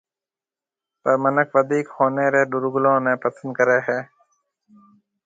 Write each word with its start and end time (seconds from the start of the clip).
پر 1.01 1.13
مِنک 1.21 1.47
وڌِيڪ 1.55 1.87
هونَي 1.95 2.27
رَي 2.33 2.43
ڏورگلون 2.51 2.97
نَي 3.05 3.13
پسند 3.23 3.49
ڪري 3.57 3.77
هيَ۔ 3.87 3.99